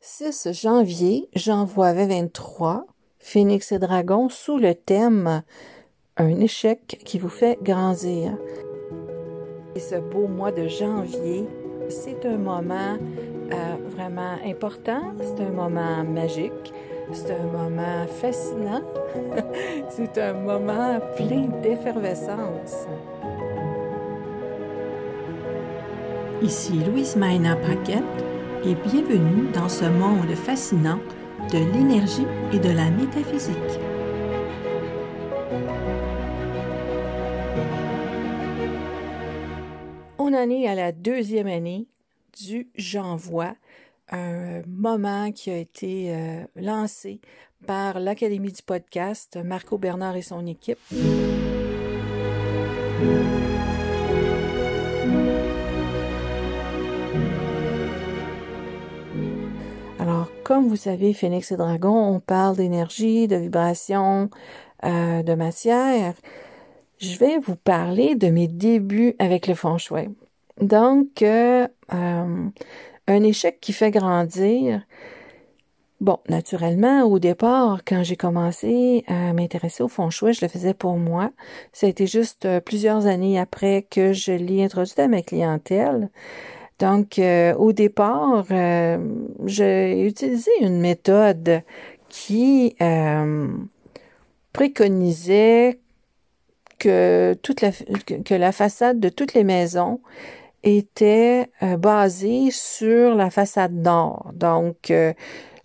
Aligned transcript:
6 0.00 0.52
janvier, 0.52 1.28
j'envoie 1.34 1.92
23 1.92 2.86
Phoenix 3.18 3.72
et 3.72 3.80
Dragon 3.80 4.28
sous 4.28 4.56
le 4.56 4.76
thème 4.76 5.42
Un 6.16 6.40
échec 6.40 7.00
qui 7.04 7.18
vous 7.18 7.28
fait 7.28 7.58
grandir. 7.62 8.38
Et 9.74 9.80
ce 9.80 9.96
beau 9.96 10.28
mois 10.28 10.52
de 10.52 10.68
janvier, 10.68 11.48
c'est 11.88 12.24
un 12.26 12.38
moment 12.38 12.96
euh, 13.52 13.76
vraiment 13.88 14.36
important, 14.46 15.02
c'est 15.20 15.42
un 15.44 15.50
moment 15.50 16.04
magique, 16.04 16.72
c'est 17.12 17.32
un 17.32 17.46
moment 17.46 18.06
fascinant, 18.06 18.82
c'est 19.88 20.16
un 20.16 20.34
moment 20.34 21.00
plein 21.16 21.48
d'effervescence. 21.60 22.86
Ici 26.40 26.74
Louise 26.86 27.16
Maina 27.16 27.56
Paquette 27.56 28.27
et 28.64 28.74
bienvenue 28.74 29.50
dans 29.52 29.68
ce 29.68 29.84
monde 29.84 30.34
fascinant 30.34 30.98
de 31.52 31.58
l'énergie 31.58 32.26
et 32.52 32.58
de 32.58 32.70
la 32.70 32.90
métaphysique. 32.90 33.56
On 40.18 40.34
en 40.34 40.50
est 40.50 40.66
à 40.66 40.74
la 40.74 40.92
deuxième 40.92 41.46
année 41.46 41.86
du 42.38 42.68
J'envoie, 42.74 43.54
un 44.10 44.62
moment 44.66 45.30
qui 45.32 45.50
a 45.50 45.56
été 45.56 46.14
euh, 46.14 46.44
lancé 46.56 47.20
par 47.66 48.00
l'Académie 48.00 48.52
du 48.52 48.62
podcast, 48.62 49.38
Marco 49.44 49.78
Bernard 49.78 50.16
et 50.16 50.22
son 50.22 50.46
équipe. 50.46 50.78
Comme 60.48 60.66
vous 60.66 60.76
savez, 60.76 61.12
Phoenix 61.12 61.52
et 61.52 61.58
Dragon, 61.58 61.94
on 61.94 62.20
parle 62.20 62.56
d'énergie, 62.56 63.28
de 63.28 63.36
vibration, 63.36 64.30
euh, 64.82 65.22
de 65.22 65.34
matière. 65.34 66.14
Je 66.96 67.18
vais 67.18 67.36
vous 67.36 67.54
parler 67.54 68.14
de 68.14 68.28
mes 68.28 68.48
débuts 68.48 69.14
avec 69.18 69.46
le 69.46 69.54
feng 69.54 69.76
shui. 69.76 70.08
Donc, 70.58 71.20
euh, 71.20 71.68
euh, 71.92 72.48
un 73.08 73.22
échec 73.24 73.60
qui 73.60 73.74
fait 73.74 73.90
grandir. 73.90 74.80
Bon, 76.00 76.16
naturellement, 76.30 77.02
au 77.02 77.18
départ, 77.18 77.82
quand 77.86 78.02
j'ai 78.02 78.16
commencé 78.16 79.04
à 79.06 79.34
m'intéresser 79.34 79.82
au 79.82 79.88
feng 79.88 80.08
shui, 80.08 80.32
je 80.32 80.40
le 80.40 80.48
faisais 80.48 80.72
pour 80.72 80.96
moi. 80.96 81.30
Ça 81.74 81.86
a 81.86 81.90
été 81.90 82.06
juste 82.06 82.48
plusieurs 82.60 83.04
années 83.04 83.38
après 83.38 83.82
que 83.82 84.14
je 84.14 84.32
l'ai 84.32 84.64
introduit 84.64 84.94
à 84.96 85.08
ma 85.08 85.20
clientèle. 85.20 86.08
Donc, 86.78 87.18
euh, 87.18 87.54
au 87.54 87.72
départ, 87.72 88.44
euh, 88.50 88.98
j'ai 89.46 90.06
utilisé 90.06 90.50
une 90.60 90.80
méthode 90.80 91.62
qui 92.08 92.76
euh, 92.80 93.48
préconisait 94.52 95.80
que 96.78 97.34
toute 97.42 97.60
la 97.60 97.72
que 97.72 98.34
la 98.34 98.52
façade 98.52 99.00
de 99.00 99.08
toutes 99.08 99.34
les 99.34 99.42
maisons 99.42 100.00
était 100.62 101.50
basée 101.78 102.50
sur 102.52 103.16
la 103.16 103.30
façade 103.30 103.74
nord. 103.74 104.32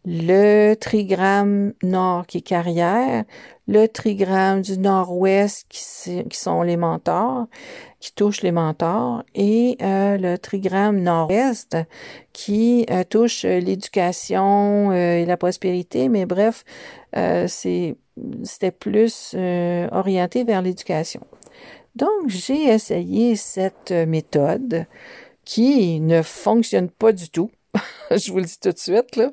Le 0.06 0.74
trigramme 0.76 1.74
nord 1.82 2.26
qui 2.26 2.40
est 2.40 2.42
carrière, 2.42 3.24
le 3.68 3.88
trigramme 3.88 4.62
du 4.62 4.78
nord-ouest 4.78 5.66
qui, 5.70 6.38
sont 6.38 6.62
les 6.62 6.76
mentors, 6.76 7.48
qui 8.00 8.14
touche 8.14 8.42
les 8.42 8.52
mentors, 8.52 9.24
et 9.34 9.78
euh, 9.82 10.18
le 10.18 10.38
trigramme 10.38 11.00
nord-est 11.00 11.78
qui 12.34 12.86
euh, 12.90 13.04
touche 13.10 13.44
l'éducation 13.44 14.92
euh, 14.92 15.20
et 15.20 15.26
la 15.26 15.38
prospérité, 15.38 16.10
mais 16.10 16.26
bref, 16.26 16.66
c'est 17.48 17.96
c'était 18.44 18.72
plus 18.72 19.36
orienté 19.92 20.44
vers 20.44 20.62
l'éducation. 20.62 21.22
Donc, 21.96 22.28
j'ai 22.28 22.66
essayé 22.66 23.36
cette 23.36 23.92
méthode 23.92 24.86
qui 25.46 26.00
ne 26.00 26.22
fonctionne 26.22 26.90
pas 26.90 27.12
du 27.12 27.30
tout. 27.30 27.50
Je 28.12 28.32
vous 28.32 28.40
le 28.40 28.46
dis 28.46 28.60
tout 28.60 28.72
de 28.72 28.78
suite, 28.78 29.16
là. 29.16 29.30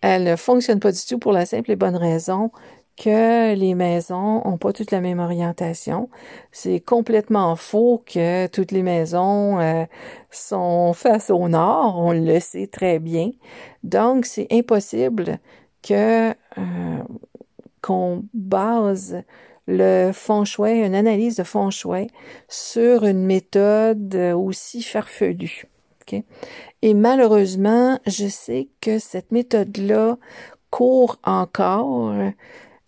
Elle 0.00 0.24
ne 0.24 0.36
fonctionne 0.36 0.80
pas 0.80 0.92
du 0.92 1.00
tout 1.06 1.18
pour 1.18 1.32
la 1.32 1.46
simple 1.46 1.70
et 1.70 1.76
bonne 1.76 1.96
raison 1.96 2.50
que 2.98 3.54
les 3.54 3.74
maisons 3.74 4.42
ont 4.44 4.58
pas 4.58 4.72
toutes 4.72 4.90
la 4.90 5.00
même 5.00 5.20
orientation. 5.20 6.08
C'est 6.50 6.80
complètement 6.80 7.54
faux 7.56 8.02
que 8.04 8.46
toutes 8.48 8.72
les 8.72 8.82
maisons 8.82 9.60
euh, 9.60 9.84
sont 10.30 10.92
face 10.94 11.30
au 11.30 11.48
nord, 11.48 11.98
on 11.98 12.12
le 12.12 12.40
sait 12.40 12.66
très 12.66 12.98
bien. 12.98 13.30
Donc, 13.84 14.26
c'est 14.26 14.48
impossible 14.50 15.38
que 15.82 16.30
euh, 16.30 16.34
qu'on 17.82 18.24
base 18.34 19.22
le 19.68 20.10
feng 20.12 20.44
shui, 20.44 20.80
une 20.80 20.94
analyse 20.94 21.36
de 21.36 21.44
feng 21.44 21.70
shui 21.70 22.08
sur 22.48 23.04
une 23.04 23.24
méthode 23.24 24.14
aussi 24.34 24.82
farfelue. 24.82 25.66
Et 26.82 26.94
malheureusement, 26.94 27.98
je 28.06 28.26
sais 28.26 28.68
que 28.80 28.98
cette 28.98 29.32
méthode-là 29.32 30.16
court 30.70 31.18
encore 31.24 32.12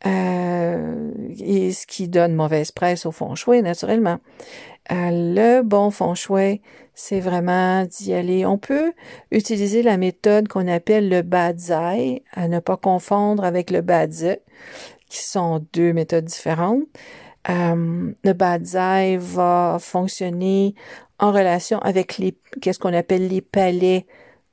euh, 0.07 1.11
et 1.39 1.73
ce 1.73 1.87
qui 1.87 2.09
donne 2.09 2.35
mauvaise 2.35 2.73
presse 2.73 3.07
au 3.07 3.13
feng 3.13 3.35
shui, 3.35 3.63
naturellement. 3.63 4.19
Euh, 4.93 5.11
le 5.11 5.63
bon 5.63 5.91
feng 5.91 6.15
shui, 6.15 6.63
c'est 6.95 7.21
vraiment 7.21 7.85
d'y 7.85 8.13
aller. 8.13 8.47
On 8.47 8.59
peut 8.59 8.93
utiliser 9.31 9.83
la 9.83 9.97
méthode 9.97 10.49
qu'on 10.49 10.69
appelle 10.69 11.09
le 11.09 11.23
Badzai, 11.23 12.23
à 12.33 12.49
ne 12.49 12.61
pas 12.61 12.77
confondre 12.77 13.45
avec 13.45 13.71
le 13.71 13.83
Badze, 13.83 14.37
qui 15.09 15.23
sont 15.23 15.65
deux 15.73 15.93
méthodes 15.93 16.25
différentes. 16.25 16.83
Euh, 17.49 18.13
le 18.23 18.33
Badzai 18.33 19.17
va 19.19 19.79
fonctionner 19.81 20.75
en 21.21 21.33
relation 21.33 21.79
avec 21.81 22.19
les, 22.19 22.35
qu'est-ce 22.61 22.79
qu'on 22.79 22.95
appelle 22.95 23.29
les 23.29 23.43
palais 23.43 24.07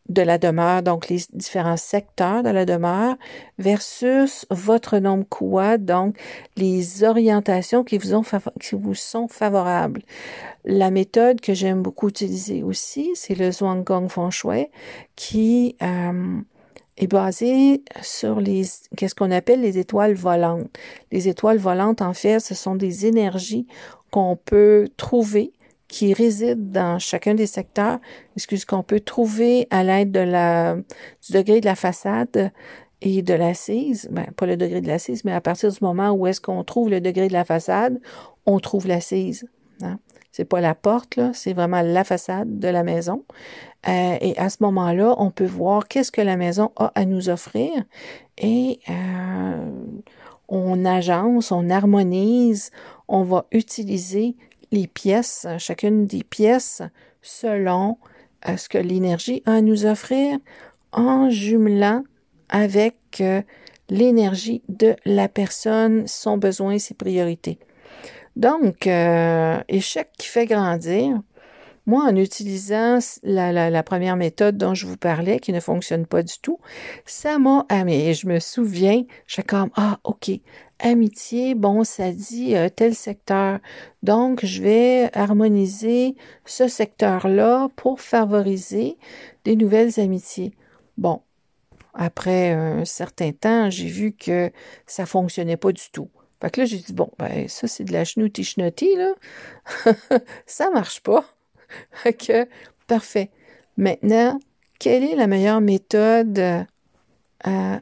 de 0.09 0.21
la 0.21 0.37
demeure, 0.37 0.83
donc 0.83 1.09
les 1.09 1.19
différents 1.33 1.77
secteurs 1.77 2.43
de 2.43 2.49
la 2.49 2.65
demeure, 2.65 3.15
versus 3.57 4.45
votre 4.49 4.99
nombre 4.99 5.25
quoi, 5.29 5.77
donc 5.77 6.17
les 6.55 7.03
orientations 7.03 7.83
qui 7.83 7.97
vous, 7.97 8.13
ont 8.13 8.23
qui 8.61 8.75
vous 8.75 8.95
sont 8.95 9.27
favorables. 9.27 10.01
La 10.63 10.91
méthode 10.91 11.41
que 11.41 11.53
j'aime 11.53 11.81
beaucoup 11.81 12.09
utiliser 12.09 12.63
aussi, 12.63 13.11
c'est 13.15 13.35
le 13.35 13.51
Zhuanggong 13.51 14.09
Feng 14.09 14.29
Shui, 14.29 14.67
qui 15.15 15.75
euh, 15.81 16.39
est 16.97 17.07
basé 17.07 17.83
sur 18.01 18.39
les 18.39 18.63
qu'est-ce 18.95 19.15
qu'on 19.15 19.31
appelle 19.31 19.61
les 19.61 19.77
étoiles 19.77 20.13
volantes. 20.13 20.69
Les 21.11 21.27
étoiles 21.27 21.57
volantes, 21.57 22.01
en 22.01 22.13
fait, 22.13 22.39
ce 22.39 22.55
sont 22.55 22.75
des 22.75 23.05
énergies 23.05 23.67
qu'on 24.09 24.37
peut 24.37 24.87
trouver 24.95 25.51
qui 25.87 26.13
réside 26.13 26.71
dans 26.71 26.99
chacun 26.99 27.33
des 27.33 27.47
secteurs, 27.47 27.99
excuse 28.35 28.65
qu'on 28.65 28.83
peut 28.83 28.99
trouver 28.99 29.67
à 29.69 29.83
l'aide 29.83 30.11
de 30.11 30.19
la 30.19 30.75
du 30.75 31.33
degré 31.33 31.61
de 31.61 31.65
la 31.65 31.75
façade 31.75 32.51
et 33.01 33.21
de 33.21 33.33
l'assise, 33.33 34.07
ben, 34.11 34.25
pas 34.35 34.45
le 34.45 34.57
degré 34.57 34.81
de 34.81 34.87
l'assise, 34.87 35.23
mais 35.23 35.31
à 35.31 35.41
partir 35.41 35.71
du 35.71 35.77
moment 35.81 36.11
où 36.11 36.27
est-ce 36.27 36.41
qu'on 36.41 36.63
trouve 36.63 36.89
le 36.89 36.99
degré 36.99 37.27
de 37.27 37.33
la 37.33 37.45
façade, 37.45 37.99
on 38.45 38.59
trouve 38.59 38.87
l'assise. 38.87 39.47
Hein? 39.81 39.99
C'est 40.31 40.45
pas 40.45 40.61
la 40.61 40.75
porte, 40.75 41.15
là, 41.15 41.31
c'est 41.33 41.53
vraiment 41.53 41.81
la 41.81 42.03
façade 42.03 42.59
de 42.59 42.67
la 42.67 42.83
maison. 42.83 43.23
Euh, 43.87 44.17
et 44.19 44.37
à 44.37 44.49
ce 44.49 44.57
moment-là, 44.61 45.15
on 45.17 45.31
peut 45.31 45.45
voir 45.45 45.87
qu'est-ce 45.87 46.11
que 46.11 46.21
la 46.21 46.37
maison 46.37 46.71
a 46.75 46.91
à 46.95 47.05
nous 47.05 47.29
offrir 47.29 47.71
et 48.37 48.79
euh, 48.89 49.71
on 50.47 50.85
agence, 50.85 51.51
on 51.51 51.69
harmonise, 51.69 52.71
on 53.07 53.23
va 53.23 53.45
utiliser 53.51 54.35
les 54.71 54.87
pièces, 54.87 55.47
chacune 55.57 56.05
des 56.05 56.23
pièces, 56.23 56.81
selon 57.21 57.97
euh, 58.47 58.57
ce 58.57 58.69
que 58.69 58.77
l'énergie 58.77 59.43
a 59.45 59.53
à 59.53 59.61
nous 59.61 59.85
offrir, 59.85 60.37
en 60.91 61.29
jumelant 61.29 62.03
avec 62.49 62.95
euh, 63.21 63.41
l'énergie 63.89 64.61
de 64.69 64.95
la 65.05 65.27
personne, 65.27 66.07
son 66.07 66.37
besoin, 66.37 66.77
ses 66.79 66.93
priorités. 66.93 67.59
Donc, 68.35 68.87
euh, 68.87 69.59
échec 69.67 70.09
qui 70.17 70.27
fait 70.27 70.45
grandir. 70.45 71.19
Moi, 71.87 72.03
en 72.03 72.17
utilisant 72.17 72.99
la, 73.23 73.83
première 73.83 74.17
méthode 74.17 74.57
dont 74.57 74.73
je 74.73 74.85
vous 74.85 74.97
parlais, 74.97 75.39
qui 75.39 75.53
ne 75.53 75.61
fonctionne 75.61 76.05
pas 76.05 76.21
du 76.21 76.37
tout, 76.41 76.59
ça 77.05 77.39
m'a 77.39 77.65
amené. 77.69 78.13
Je 78.13 78.27
me 78.27 78.39
souviens, 78.39 79.03
je 79.25 79.35
suis 79.35 79.43
comme, 79.43 79.69
ah, 79.77 79.97
OK, 80.03 80.29
amitié, 80.79 81.55
bon, 81.55 81.85
ça 81.85 82.11
dit 82.11 82.57
euh, 82.57 82.67
tel 82.67 82.93
secteur. 82.93 83.59
Donc, 84.03 84.45
je 84.45 84.61
vais 84.61 85.09
harmoniser 85.13 86.15
ce 86.45 86.67
secteur-là 86.67 87.69
pour 87.77 88.01
favoriser 88.01 88.97
des 89.45 89.55
nouvelles 89.55 89.97
amitiés. 89.97 90.53
Bon, 90.97 91.21
après 91.93 92.51
un 92.51 92.83
certain 92.83 93.31
temps, 93.31 93.69
j'ai 93.69 93.87
vu 93.87 94.11
que 94.11 94.51
ça 94.85 95.05
fonctionnait 95.05 95.55
pas 95.55 95.71
du 95.71 95.89
tout. 95.93 96.09
Fait 96.41 96.51
que 96.51 96.59
là, 96.59 96.65
j'ai 96.65 96.77
dit, 96.79 96.93
bon, 96.93 97.09
ben, 97.17 97.47
ça, 97.47 97.67
c'est 97.67 97.85
de 97.85 97.93
la 97.93 98.03
chenouti, 98.03 98.45
là. 98.97 99.13
ça 100.45 100.69
marche 100.69 101.01
pas. 101.01 101.23
Que, 102.03 102.47
parfait. 102.87 103.29
Maintenant, 103.77 104.39
quelle 104.79 105.03
est 105.03 105.15
la 105.15 105.27
meilleure 105.27 105.61
méthode 105.61 106.65
à 107.43 107.81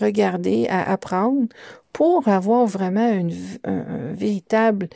regarder, 0.00 0.66
à 0.68 0.90
apprendre 0.90 1.48
pour 1.92 2.28
avoir 2.28 2.66
vraiment 2.66 3.10
une, 3.10 3.32
véritable, 4.12 4.88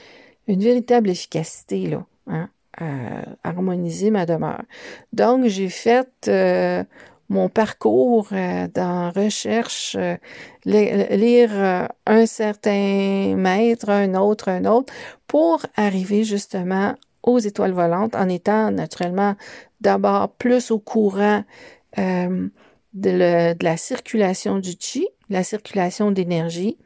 une 0.49 0.61
véritable 0.61 1.11
efficacité, 1.11 1.87
là, 1.87 2.05
hein, 2.26 2.49
à 2.76 3.49
harmoniser 3.49 4.11
ma 4.11 4.26
demeure? 4.26 4.62
Donc, 5.12 5.46
j'ai 5.46 5.69
fait 5.69 6.08
euh, 6.29 6.85
mon 7.29 7.49
parcours 7.49 8.29
euh, 8.32 8.69
dans 8.75 9.11
recherche, 9.11 9.96
euh, 9.99 10.17
lire 10.64 11.88
un 12.06 12.26
certain 12.26 13.35
maître, 13.37 13.88
un 13.88 14.14
autre, 14.14 14.49
un 14.49 14.64
autre, 14.67 14.93
pour 15.26 15.64
arriver 15.76 16.25
justement 16.25 16.94
aux 17.22 17.38
étoiles 17.38 17.72
volantes 17.72 18.14
en 18.14 18.28
étant 18.28 18.70
naturellement 18.70 19.34
d'abord 19.81 20.32
plus 20.32 20.70
au 20.70 20.78
courant 20.78 21.44
de, 22.94 23.55
la 23.62 23.76
circulation 23.76 24.58
du 24.58 24.72
chi, 24.78 25.08
la 25.28 25.44
circulation 25.44 26.11
d'énergie, 26.11 26.76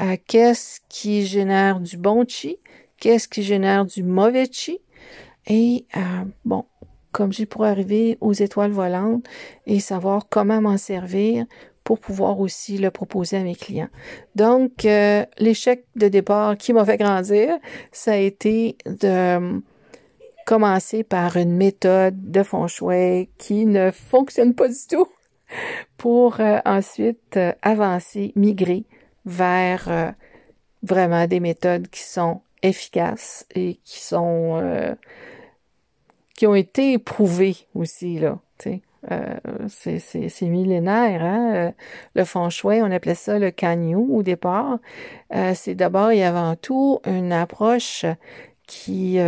euh, 0.00 0.16
qu'est-ce 0.26 0.80
qui 0.88 1.26
génère 1.26 1.80
du 1.80 1.96
bon 1.96 2.24
chi, 2.26 2.56
qu'est-ce 2.98 3.28
qui 3.28 3.42
génère 3.42 3.84
du 3.84 4.02
mauvais 4.02 4.48
chi, 4.50 4.78
et 5.46 5.84
euh, 5.96 6.00
bon, 6.44 6.64
comme 7.10 7.32
j'ai 7.32 7.46
pour 7.46 7.64
arriver 7.64 8.16
aux 8.20 8.32
étoiles 8.32 8.70
volantes 8.70 9.26
et 9.66 9.80
savoir 9.80 10.28
comment 10.28 10.60
m'en 10.60 10.78
servir 10.78 11.44
pour 11.84 11.98
pouvoir 11.98 12.38
aussi 12.38 12.78
le 12.78 12.92
proposer 12.92 13.38
à 13.38 13.42
mes 13.42 13.56
clients. 13.56 13.88
Donc, 14.36 14.84
euh, 14.84 15.26
l'échec 15.38 15.84
de 15.96 16.06
départ 16.06 16.56
qui 16.56 16.72
m'a 16.72 16.84
fait 16.84 16.96
grandir, 16.96 17.58
ça 17.90 18.12
a 18.12 18.16
été 18.16 18.76
de 18.86 19.60
commencer 20.46 21.04
par 21.04 21.36
une 21.36 21.56
méthode 21.56 22.30
de 22.30 22.42
feng 22.42 22.66
shui 22.66 23.30
qui 23.38 23.66
ne 23.66 23.90
fonctionne 23.90 24.54
pas 24.54 24.68
du 24.68 24.74
tout 24.88 25.08
pour 25.96 26.40
euh, 26.40 26.58
ensuite 26.64 27.36
euh, 27.36 27.52
avancer, 27.62 28.32
migrer 28.36 28.84
vers 29.24 29.88
euh, 29.88 30.10
vraiment 30.82 31.26
des 31.26 31.40
méthodes 31.40 31.88
qui 31.88 32.02
sont 32.02 32.42
efficaces 32.62 33.46
et 33.54 33.74
qui 33.84 34.00
sont 34.00 34.96
qui 36.36 36.46
ont 36.46 36.54
été 36.54 36.92
éprouvées 36.92 37.56
aussi 37.74 38.18
là. 38.18 38.38
Euh, 39.10 39.34
c'est 39.66 40.42
millénaire, 40.42 41.24
hein? 41.24 41.72
Le 42.14 42.24
feng 42.24 42.50
shui, 42.50 42.80
on 42.82 42.90
appelait 42.92 43.16
ça 43.16 43.40
le 43.40 43.50
kanyu 43.50 43.96
au 43.96 44.22
départ. 44.22 44.78
c'est 45.54 45.74
d'abord 45.74 46.12
et 46.12 46.24
avant 46.24 46.54
tout 46.54 47.00
une 47.04 47.32
approche 47.32 48.06
qui 48.72 49.18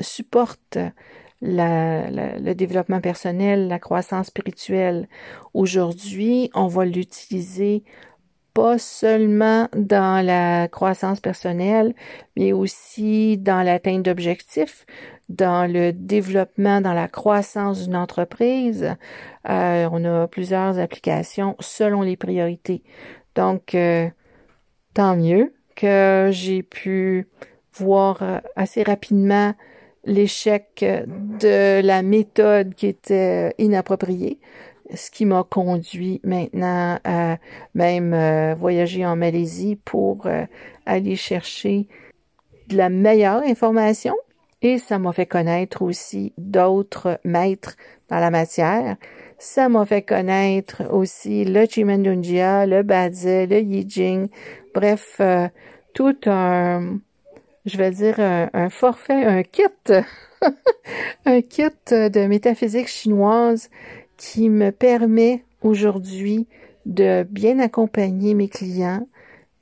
supporte 0.00 0.78
le 1.42 2.52
développement 2.54 3.00
personnel, 3.00 3.68
la 3.68 3.78
croissance 3.78 4.28
spirituelle. 4.28 5.08
Aujourd'hui, 5.54 6.50
on 6.54 6.66
va 6.66 6.84
l'utiliser 6.84 7.84
pas 8.54 8.78
seulement 8.78 9.68
dans 9.76 10.24
la 10.24 10.68
croissance 10.68 11.20
personnelle, 11.20 11.94
mais 12.36 12.52
aussi 12.52 13.38
dans 13.38 13.62
l'atteinte 13.62 14.02
d'objectifs, 14.02 14.86
dans 15.28 15.70
le 15.70 15.92
développement, 15.92 16.80
dans 16.80 16.92
la 16.92 17.06
croissance 17.06 17.84
d'une 17.84 17.96
entreprise. 17.96 18.96
Euh, 19.48 19.88
on 19.92 20.04
a 20.04 20.26
plusieurs 20.26 20.78
applications 20.78 21.54
selon 21.60 22.02
les 22.02 22.16
priorités. 22.16 22.82
Donc, 23.36 23.74
euh, 23.74 24.08
tant 24.94 25.16
mieux 25.16 25.54
que 25.76 26.30
j'ai 26.32 26.62
pu 26.62 27.28
voir 27.80 28.42
assez 28.56 28.82
rapidement 28.82 29.54
l'échec 30.04 30.84
de 30.84 31.80
la 31.82 32.02
méthode 32.02 32.74
qui 32.74 32.86
était 32.86 33.54
inappropriée, 33.58 34.38
ce 34.94 35.10
qui 35.10 35.26
m'a 35.26 35.44
conduit 35.44 36.20
maintenant 36.24 36.98
à 37.04 37.36
même 37.74 38.14
euh, 38.14 38.54
voyager 38.54 39.06
en 39.06 39.16
Malaisie 39.16 39.76
pour 39.84 40.26
euh, 40.26 40.44
aller 40.86 41.16
chercher 41.16 41.88
de 42.68 42.76
la 42.76 42.88
meilleure 42.88 43.42
information 43.42 44.14
et 44.62 44.78
ça 44.78 44.98
m'a 44.98 45.12
fait 45.12 45.26
connaître 45.26 45.82
aussi 45.82 46.32
d'autres 46.36 47.18
maîtres 47.24 47.76
dans 48.08 48.18
la 48.18 48.30
matière. 48.30 48.96
Ça 49.38 49.68
m'a 49.68 49.86
fait 49.86 50.02
connaître 50.02 50.82
aussi 50.92 51.44
le 51.44 51.64
Chimendunjia, 51.66 52.66
le 52.66 52.82
Badze, 52.82 53.24
le 53.24 53.60
Yijing, 53.60 54.28
bref, 54.74 55.16
euh, 55.20 55.48
tout 55.94 56.16
un 56.26 56.98
je 57.66 57.76
vais 57.76 57.90
dire, 57.90 58.18
un, 58.18 58.70
forfait, 58.70 59.24
un 59.24 59.42
kit, 59.42 59.62
un 61.26 61.40
kit 61.42 61.64
de 61.90 62.26
métaphysique 62.26 62.88
chinoise 62.88 63.70
qui 64.16 64.48
me 64.48 64.70
permet 64.70 65.44
aujourd'hui 65.62 66.46
de 66.86 67.26
bien 67.28 67.58
accompagner 67.58 68.34
mes 68.34 68.48
clients 68.48 69.06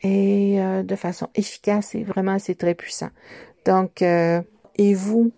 et 0.02 0.60
euh, 0.60 0.82
de 0.82 0.94
façon 0.94 1.28
efficace 1.34 1.94
et 1.94 2.04
vraiment 2.04 2.38
c'est 2.38 2.54
très 2.54 2.74
puissant. 2.74 3.10
Donc, 3.64 4.02
euh, 4.02 4.40
et 4.76 4.94
vous, 4.94 5.32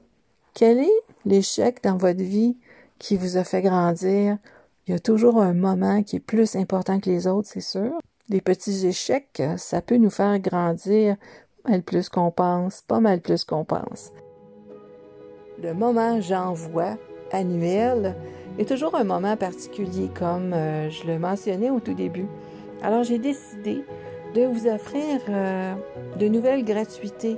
quel 0.55 0.79
est 0.81 1.01
l'échec 1.25 1.83
dans 1.83 1.97
votre 1.97 2.23
vie 2.23 2.57
qui 2.99 3.17
vous 3.17 3.37
a 3.37 3.45
fait 3.45 3.63
grandir? 3.63 4.37
Il 4.87 4.93
y 4.93 4.95
a 4.95 4.99
toujours 4.99 5.41
un 5.41 5.55
moment 5.55 6.03
qui 6.03 6.17
est 6.17 6.21
plus 6.21 6.57
important 6.57 7.01
que 7.01 7.09
les 7.09 7.27
autres, 7.27 7.49
c'est 7.51 7.61
sûr. 7.61 7.99
Les 8.29 8.41
petits 8.41 8.87
échecs, 8.87 9.43
ça 9.57 9.83
peut 9.83 9.97
nous 9.97 10.11
faire 10.11 10.39
grandir 10.39 11.17
mal 11.69 11.83
plus 11.83 12.09
qu'on 12.09 12.31
pense, 12.31 12.83
pas 12.83 13.01
mal 13.01 13.21
plus 13.21 13.45
qu'on 13.45 13.65
pense. 13.65 14.13
Le 15.63 15.75
moment 15.75 16.21
j'envoie 16.21 16.97
annuel 17.33 18.17
est 18.59 18.69
toujours 18.69 18.95
un 18.95 19.05
moment 19.05 19.37
particulier, 19.37 20.11
comme 20.15 20.53
euh, 20.53 20.91
je 20.91 21.07
le 21.07 21.19
mentionnais 21.19 21.71
au 21.71 21.81
tout 21.81 21.95
début. 21.95 22.27
Alors 22.83 23.05
j'ai 23.05 23.19
décidé 23.19 23.85
de 24.35 24.43
vous 24.47 24.67
offrir 24.67 25.21
euh, 25.29 25.75
de 26.19 26.29
nouvelles 26.29 26.65
gratuités. 26.65 27.37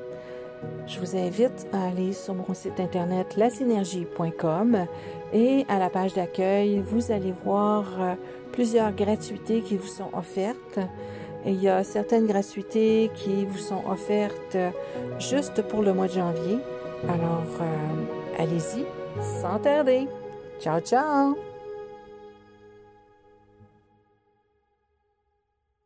Je 0.87 1.01
vous 1.01 1.17
invite 1.17 1.67
à 1.73 1.89
aller 1.89 2.13
sur 2.13 2.35
mon 2.35 2.55
site 2.55 2.79
internet 2.79 3.37
lasynergie.com 3.37 4.87
et 5.33 5.65
à 5.69 5.79
la 5.79 5.91
page 5.91 6.15
d'accueil, 6.15 6.81
vous 6.81 7.11
allez 7.11 7.33
voir 7.45 7.85
euh, 8.01 8.15
plusieurs 8.53 8.93
gratuités 8.93 9.63
qui 9.63 9.77
vous 9.77 9.87
sont 9.87 10.11
offertes 10.13 10.79
il 11.47 11.63
y 11.63 11.69
a 11.69 11.83
certaines 11.85 12.27
gratuités 12.27 13.11
qui 13.15 13.45
vous 13.45 13.59
sont 13.59 13.83
offertes 13.89 14.57
juste 15.19 15.63
pour 15.63 15.83
le 15.83 15.93
mois 15.93 16.07
de 16.07 16.13
janvier. 16.13 16.59
Alors, 17.09 17.47
euh, 17.61 18.43
allez-y, 18.43 18.85
sans 19.21 19.59
tarder. 19.59 20.07
Ciao, 20.61 20.81
ciao! 20.81 21.52